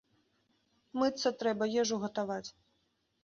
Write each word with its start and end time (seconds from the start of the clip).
Мыцца 0.99 1.33
трэба, 1.43 1.63
ежу 1.81 1.95
гатаваць. 2.05 2.47